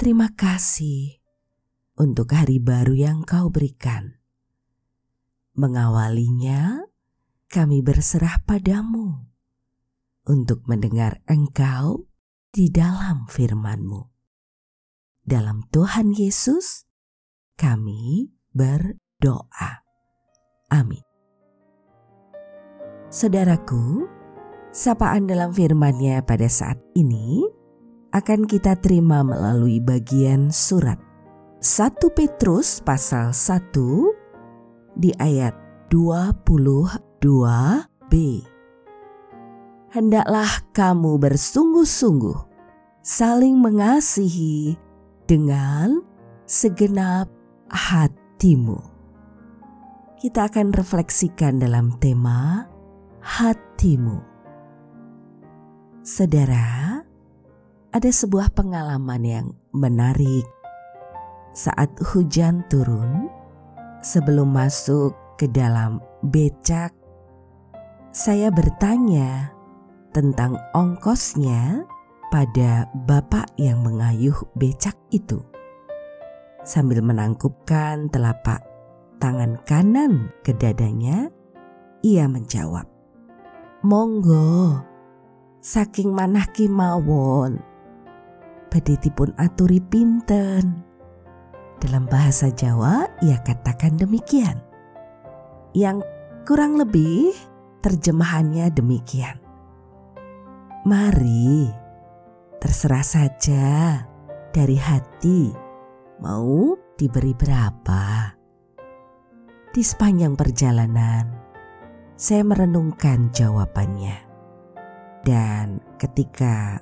terima 0.00 0.32
kasih 0.32 1.20
untuk 2.00 2.32
hari 2.32 2.56
baru 2.56 2.96
yang 2.96 3.20
Kau 3.20 3.52
berikan. 3.52 4.16
Mengawalinya, 5.52 6.88
kami 7.52 7.84
berserah 7.84 8.40
padamu 8.48 9.28
untuk 10.24 10.64
mendengar 10.64 11.20
Engkau 11.28 12.08
di 12.48 12.72
dalam 12.72 13.28
firman-Mu. 13.28 14.08
Dalam 15.20 15.68
Tuhan 15.68 16.16
Yesus, 16.16 16.88
kami 17.60 18.32
berdoa. 18.56 19.84
Amin. 20.72 21.04
Saudaraku, 23.12 24.08
sapaan 24.72 25.28
dalam 25.28 25.52
firman-Nya 25.52 26.24
pada 26.24 26.48
saat 26.48 26.80
ini 26.96 27.59
akan 28.10 28.46
kita 28.46 28.74
terima 28.78 29.22
melalui 29.22 29.78
bagian 29.78 30.50
surat 30.50 30.98
1 31.62 32.16
Petrus 32.16 32.82
pasal 32.82 33.36
1 33.36 34.96
di 34.96 35.12
ayat 35.20 35.54
22b. 35.92 38.14
Hendaklah 39.90 40.50
kamu 40.72 41.18
bersungguh-sungguh 41.18 42.38
saling 43.02 43.58
mengasihi 43.58 44.78
dengan 45.26 46.00
segenap 46.46 47.26
hatimu. 47.70 48.78
Kita 50.16 50.48
akan 50.48 50.72
refleksikan 50.72 51.60
dalam 51.60 51.92
tema 52.00 52.64
hatimu. 53.20 54.16
Saudara, 56.00 56.79
ada 57.90 58.10
sebuah 58.10 58.54
pengalaman 58.54 59.22
yang 59.26 59.46
menarik 59.74 60.46
saat 61.50 61.90
hujan 61.98 62.62
turun, 62.70 63.26
sebelum 63.98 64.54
masuk 64.54 65.10
ke 65.34 65.50
dalam 65.50 65.98
becak, 66.22 66.94
saya 68.14 68.54
bertanya 68.54 69.50
tentang 70.14 70.54
ongkosnya 70.70 71.82
pada 72.30 72.86
bapak 72.94 73.50
yang 73.58 73.82
mengayuh 73.82 74.38
becak 74.54 74.94
itu. 75.10 75.42
Sambil 76.62 77.02
menangkupkan 77.02 78.06
telapak 78.14 78.62
tangan 79.18 79.58
kanan 79.66 80.30
ke 80.46 80.54
dadanya, 80.54 81.26
ia 82.06 82.30
menjawab, 82.30 82.86
"Monggo, 83.82 84.78
saking 85.58 86.14
manah 86.14 86.46
kimawon, 86.54 87.69
baditipun 88.70 89.34
aturi 89.36 89.82
pinten." 89.82 90.86
Dalam 91.80 92.06
bahasa 92.06 92.52
Jawa, 92.52 93.08
ia 93.24 93.40
katakan 93.42 93.96
demikian. 93.98 94.60
Yang 95.74 96.04
kurang 96.44 96.76
lebih 96.76 97.32
terjemahannya 97.80 98.68
demikian. 98.68 99.40
Mari, 100.84 101.72
terserah 102.60 103.04
saja 103.04 103.64
dari 104.52 104.76
hati 104.76 105.52
mau 106.20 106.76
diberi 107.00 107.32
berapa. 107.32 108.36
Di 109.72 109.80
sepanjang 109.80 110.36
perjalanan, 110.36 111.24
saya 112.20 112.44
merenungkan 112.44 113.32
jawabannya. 113.32 114.28
Dan 115.24 115.80
ketika 115.96 116.80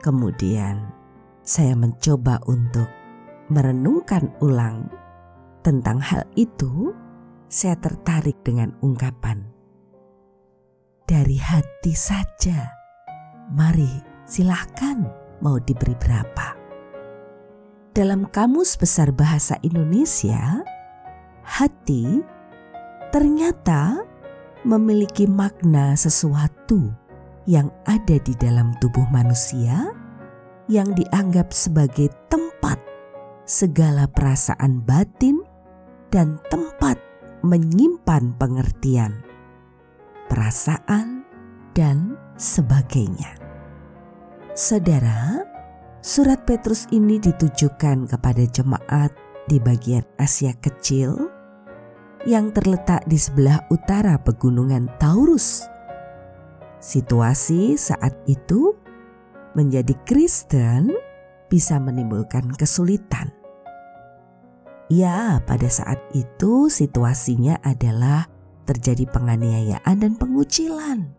kemudian 0.00 0.99
saya 1.40 1.74
mencoba 1.74 2.40
untuk 2.46 2.88
merenungkan 3.50 4.30
ulang 4.40 4.86
tentang 5.60 5.98
hal 6.00 6.24
itu, 6.38 6.94
saya 7.50 7.74
tertarik 7.76 8.38
dengan 8.46 8.72
ungkapan 8.80 9.42
dari 11.10 11.42
hati 11.42 11.90
saja. 11.90 12.70
Mari 13.50 13.90
silahkan 14.22 15.10
mau 15.42 15.58
diberi 15.58 15.98
berapa. 15.98 16.54
Dalam 17.90 18.30
Kamus 18.30 18.78
Besar 18.78 19.10
Bahasa 19.10 19.58
Indonesia, 19.66 20.62
hati 21.42 22.22
ternyata 23.10 23.98
memiliki 24.62 25.26
makna 25.26 25.98
sesuatu 25.98 26.94
yang 27.50 27.74
ada 27.90 28.14
di 28.22 28.30
dalam 28.38 28.70
tubuh 28.78 29.10
manusia 29.10 29.90
yang 30.70 30.94
dianggap 30.94 31.50
sebagai 31.50 32.14
tempat 32.30 32.78
segala 33.42 34.06
perasaan 34.06 34.86
batin 34.86 35.42
dan 36.14 36.38
tempat 36.46 36.94
menyimpan 37.42 38.38
pengertian, 38.38 39.26
perasaan, 40.30 41.26
dan 41.74 42.14
sebagainya. 42.38 43.34
Saudara, 44.54 45.42
surat 45.98 46.46
Petrus 46.46 46.86
ini 46.94 47.18
ditujukan 47.18 48.06
kepada 48.06 48.46
jemaat 48.46 49.10
di 49.50 49.58
bagian 49.58 50.06
Asia 50.22 50.54
Kecil 50.54 51.18
yang 52.28 52.54
terletak 52.54 53.02
di 53.10 53.18
sebelah 53.18 53.66
utara 53.74 54.20
pegunungan 54.22 54.86
Taurus. 55.02 55.66
Situasi 56.80 57.76
saat 57.76 58.12
itu 58.24 58.79
menjadi 59.54 59.94
Kristen 60.06 60.94
bisa 61.50 61.82
menimbulkan 61.82 62.54
kesulitan. 62.54 63.34
Ya, 64.90 65.38
pada 65.46 65.70
saat 65.70 66.02
itu 66.14 66.66
situasinya 66.66 67.62
adalah 67.62 68.26
terjadi 68.66 69.06
penganiayaan 69.06 69.96
dan 70.02 70.18
pengucilan. 70.18 71.14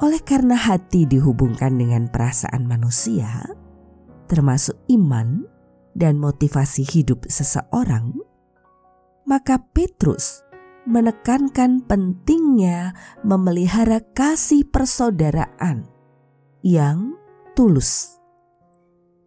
Oleh 0.00 0.20
karena 0.24 0.56
hati 0.56 1.04
dihubungkan 1.04 1.76
dengan 1.76 2.08
perasaan 2.08 2.64
manusia, 2.64 3.52
termasuk 4.32 4.80
iman 4.88 5.44
dan 5.92 6.16
motivasi 6.16 6.88
hidup 6.88 7.28
seseorang, 7.28 8.16
maka 9.28 9.60
Petrus 9.76 10.40
menekankan 10.88 11.84
pentingnya 11.84 12.96
memelihara 13.22 14.02
kasih 14.16 14.66
persaudaraan 14.66 15.91
yang 16.62 17.18
tulus. 17.52 18.18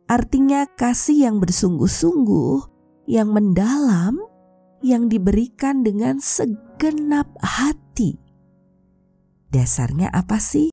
Artinya 0.07 0.65
kasih 0.75 1.29
yang 1.29 1.37
bersungguh-sungguh 1.43 2.53
yang 3.05 3.29
mendalam 3.31 4.17
yang 4.81 5.09
diberikan 5.09 5.81
dengan 5.81 6.21
segenap 6.21 7.29
hati. 7.41 8.17
Dasarnya 9.49 10.09
apa 10.11 10.37
sih? 10.37 10.69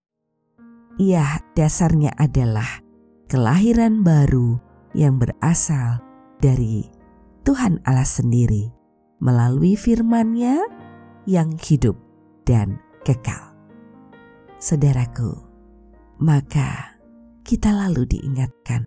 Ya, 1.00 1.40
dasarnya 1.56 2.12
adalah 2.20 2.84
kelahiran 3.32 4.04
baru 4.04 4.60
yang 4.92 5.16
berasal 5.16 6.04
dari 6.44 6.84
Tuhan 7.48 7.81
Allah 7.88 8.04
sendiri 8.04 8.69
melalui 9.22 9.78
firman-Nya 9.78 10.60
yang 11.25 11.56
hidup 11.56 11.96
dan 12.44 12.76
kekal. 13.06 13.54
Saudaraku, 14.60 15.51
maka 16.22 17.02
kita 17.42 17.74
lalu 17.74 18.06
diingatkan 18.06 18.86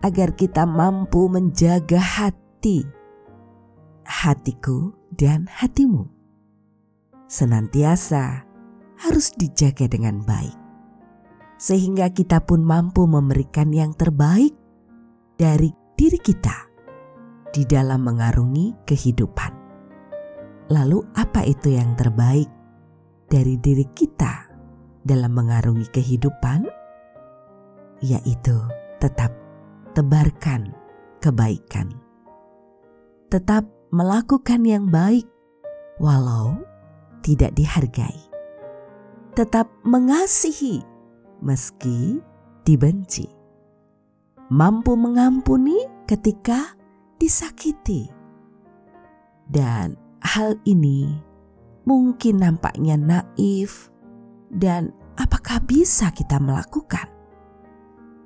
agar 0.00 0.32
kita 0.32 0.64
mampu 0.64 1.28
menjaga 1.28 2.00
hati, 2.00 2.88
hatiku, 4.08 4.96
dan 5.12 5.44
hatimu. 5.44 6.08
Senantiasa 7.28 8.48
harus 8.96 9.28
dijaga 9.36 9.92
dengan 9.92 10.24
baik, 10.24 10.56
sehingga 11.60 12.08
kita 12.08 12.48
pun 12.48 12.64
mampu 12.64 13.04
memberikan 13.04 13.68
yang 13.68 13.92
terbaik 13.92 14.56
dari 15.36 15.68
diri 16.00 16.16
kita 16.16 16.56
di 17.52 17.68
dalam 17.68 18.08
mengarungi 18.08 18.88
kehidupan. 18.88 19.52
Lalu, 20.72 21.04
apa 21.12 21.44
itu 21.44 21.76
yang 21.76 21.92
terbaik 21.92 22.48
dari 23.28 23.60
diri 23.60 23.84
kita 23.92 24.49
dalam 25.04 25.32
mengarungi 25.32 25.88
kehidupan? 25.92 26.68
Yaitu 28.00 28.56
tetap 29.00 29.32
tebarkan 29.92 30.72
kebaikan. 31.20 31.92
Tetap 33.28 33.68
melakukan 33.92 34.64
yang 34.64 34.88
baik 34.88 35.28
walau 36.00 36.56
tidak 37.20 37.52
dihargai. 37.54 38.18
Tetap 39.36 39.70
mengasihi 39.86 40.82
meski 41.44 42.18
dibenci. 42.66 43.28
Mampu 44.50 44.98
mengampuni 44.98 45.78
ketika 46.10 46.74
disakiti. 47.22 48.10
Dan 49.46 49.94
hal 50.22 50.58
ini 50.66 51.22
mungkin 51.86 52.42
nampaknya 52.42 52.98
naif 52.98 53.89
dan 54.50 54.90
apakah 55.16 55.62
bisa 55.62 56.10
kita 56.10 56.42
melakukan? 56.42 57.06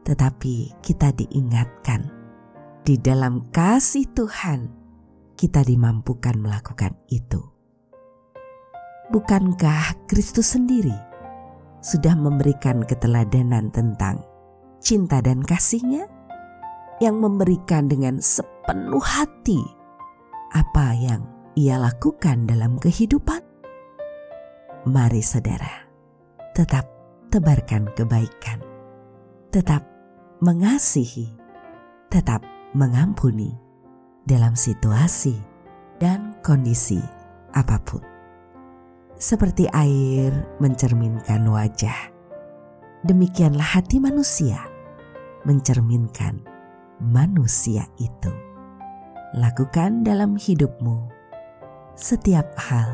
Tetapi 0.04 0.80
kita 0.84 1.12
diingatkan 1.12 2.08
di 2.84 3.00
dalam 3.00 3.48
kasih 3.48 4.04
Tuhan 4.12 4.68
kita 5.34 5.64
dimampukan 5.64 6.36
melakukan 6.36 6.96
itu. 7.08 7.40
Bukankah 9.12 10.08
Kristus 10.08 10.56
sendiri 10.56 10.96
sudah 11.84 12.16
memberikan 12.16 12.80
keteladanan 12.84 13.68
tentang 13.68 14.24
cinta 14.80 15.20
dan 15.20 15.44
kasihnya 15.44 16.08
yang 17.04 17.20
memberikan 17.20 17.88
dengan 17.88 18.20
sepenuh 18.20 19.02
hati 19.02 19.60
apa 20.54 20.96
yang 20.96 21.28
ia 21.58 21.76
lakukan 21.76 22.48
dalam 22.48 22.80
kehidupan? 22.80 23.42
Mari 24.88 25.20
saudara, 25.20 25.83
tetap 26.54 26.86
tebarkan 27.34 27.90
kebaikan, 27.98 28.62
tetap 29.50 29.82
mengasihi, 30.38 31.26
tetap 32.14 32.46
mengampuni 32.78 33.50
dalam 34.22 34.54
situasi 34.54 35.34
dan 35.98 36.38
kondisi 36.46 37.02
apa 37.58 37.82
pun. 37.82 38.02
Seperti 39.18 39.66
air 39.74 40.30
mencerminkan 40.62 41.42
wajah, 41.46 42.14
demikianlah 43.02 43.74
hati 43.78 43.98
manusia 43.98 44.62
mencerminkan 45.42 46.38
manusia 47.02 47.86
itu. 47.98 48.30
Lakukan 49.34 50.06
dalam 50.06 50.38
hidupmu 50.38 51.10
setiap 51.98 52.46
hal 52.58 52.90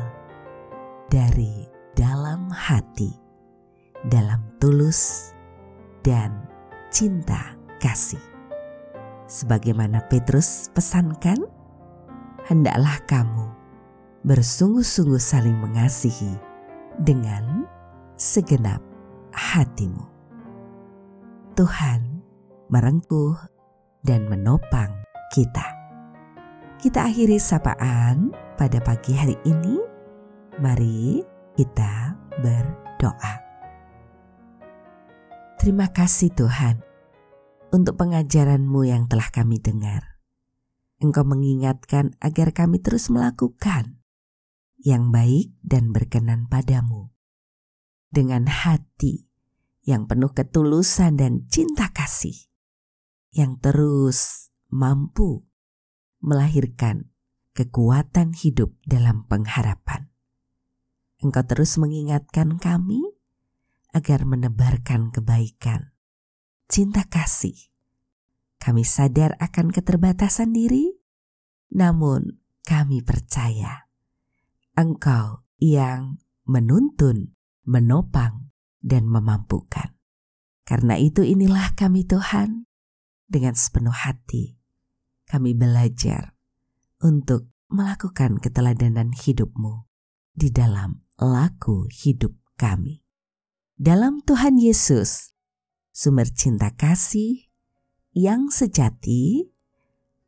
dari 1.09 1.69
dalam 1.93 2.49
hati, 2.49 3.20
dalam 4.07 4.41
tulus 4.57 5.33
dan 6.01 6.47
cinta 6.89 7.53
kasih 7.77 8.31
sebagaimana 9.31 10.03
Petrus 10.11 10.67
pesankan, 10.75 11.39
hendaklah 12.51 12.99
kamu 13.07 13.47
bersungguh-sungguh 14.27 15.17
saling 15.17 15.55
mengasihi 15.55 16.35
dengan 16.99 17.63
segenap 18.19 18.83
hatimu. 19.31 20.03
Tuhan 21.55 22.21
merengkuh 22.67 23.39
dan 24.03 24.27
menopang 24.27 24.91
kita. 25.31 25.79
Kita 26.75 27.07
akhiri 27.07 27.39
sapaan 27.39 28.35
pada 28.59 28.83
pagi 28.83 29.15
hari 29.15 29.39
ini. 29.47 29.79
Mari 30.59 31.23
kita 31.55 32.13
berdoa. 32.43 33.50
Terima 35.61 35.93
kasih 35.93 36.33
Tuhan 36.33 36.81
untuk 37.69 37.93
pengajaranmu 38.01 38.81
yang 38.81 39.05
telah 39.05 39.29
kami 39.29 39.61
dengar. 39.61 40.17
Engkau 40.97 41.21
mengingatkan 41.21 42.17
agar 42.17 42.49
kami 42.49 42.81
terus 42.81 43.13
melakukan 43.13 44.01
yang 44.81 45.13
baik 45.13 45.53
dan 45.61 45.93
berkenan 45.93 46.49
padamu. 46.49 47.13
Dengan 48.09 48.49
hati 48.49 49.29
yang 49.85 50.09
penuh 50.09 50.33
ketulusan 50.33 51.21
dan 51.21 51.45
cinta 51.45 51.93
kasih. 51.93 52.49
Yang 53.29 53.53
terus 53.61 54.19
mampu 54.73 55.45
melahirkan 56.25 57.13
kekuatan 57.53 58.33
hidup 58.33 58.73
dalam 58.89 59.29
pengharapan. 59.29 60.09
Engkau 61.21 61.45
terus 61.45 61.77
mengingatkan 61.77 62.57
kami 62.57 63.20
agar 63.91 64.23
menebarkan 64.23 65.11
kebaikan, 65.11 65.91
cinta 66.71 67.07
kasih, 67.07 67.55
kami 68.59 68.87
sadar 68.87 69.35
akan 69.39 69.71
keterbatasan 69.71 70.55
diri, 70.55 70.95
namun 71.71 72.41
kami 72.63 73.03
percaya 73.03 73.87
Engkau 74.71 75.43
yang 75.59 76.23
menuntun, 76.47 77.35
menopang, 77.67 78.55
dan 78.79 79.05
memampukan. 79.05 79.93
Karena 80.63 80.95
itu 80.95 81.21
inilah 81.27 81.75
kami 81.75 82.07
Tuhan, 82.07 82.71
dengan 83.31 83.55
sepenuh 83.55 83.95
hati 83.95 84.59
kami 85.31 85.55
belajar 85.55 86.35
untuk 86.99 87.47
melakukan 87.71 88.43
keteladanan 88.43 89.15
hidupmu 89.15 89.87
di 90.35 90.51
dalam 90.51 91.07
laku 91.15 91.87
hidup 91.87 92.35
kami. 92.59 93.00
Dalam 93.79 94.19
Tuhan 94.23 94.59
Yesus, 94.59 95.31
sumber 95.91 96.27
cinta 96.27 96.71
kasih, 96.75 97.51
yang 98.11 98.51
sejati 98.51 99.47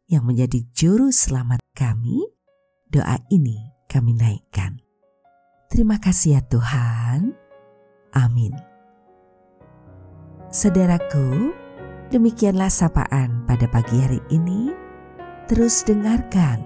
yang 0.08 0.24
menjadi 0.24 0.64
juru 0.72 1.12
selamat 1.12 1.60
kami, 1.76 2.24
doa 2.88 3.20
ini 3.28 3.74
kami 3.92 4.16
naikkan. 4.16 4.80
Terima 5.68 5.98
kasih 6.00 6.38
ya 6.38 6.42
Tuhan. 6.46 7.34
Amin. 8.14 8.54
Saudaraku, 10.54 11.50
demikianlah 12.14 12.70
sapaan 12.70 13.42
pada 13.50 13.66
pagi 13.66 13.98
hari 13.98 14.22
ini. 14.30 14.70
Terus 15.50 15.82
dengarkan 15.84 16.62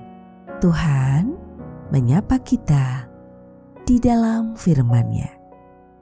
Tuhan 0.60 1.34
menyapa 1.90 2.38
kita 2.44 3.08
di 3.88 3.96
dalam 3.98 4.60
firman-Nya. 4.60 5.37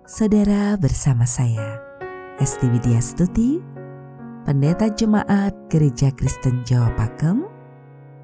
Saudara 0.05 0.77
bersama 0.77 1.25
saya, 1.25 1.81
Esti 2.37 2.69
Widya 2.69 3.01
Stuti, 3.01 3.57
pendeta 4.45 4.85
jemaat 4.93 5.57
Gereja 5.65 6.13
Kristen 6.13 6.61
Jawa 6.61 6.93
Pakem 6.93 7.41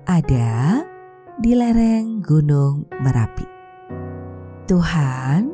ada 0.05 0.85
di 1.41 1.57
lereng 1.57 2.21
Gunung 2.21 2.85
Merapi. 3.01 3.49
Tuhan 4.69 5.49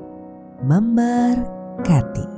memberkati. 0.68 2.37